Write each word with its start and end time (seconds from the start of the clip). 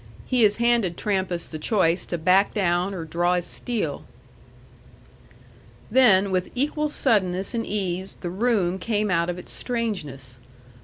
He 0.25 0.41
has 0.41 0.55
handed 0.55 0.97
Trampas 0.97 1.45
the 1.47 1.59
choice 1.59 2.07
to 2.07 2.17
back 2.17 2.55
down 2.55 2.95
or 2.95 3.05
draw 3.05 3.35
his 3.35 3.45
steel." 3.45 4.03
Then, 5.91 6.31
with 6.31 6.49
equal 6.55 6.89
suddenness 6.89 7.53
and 7.53 7.67
ease, 7.67 8.15
the 8.15 8.31
room 8.31 8.79
came 8.79 9.11
out 9.11 9.29
of 9.29 9.37
its 9.37 9.51
strangeness. 9.51 10.39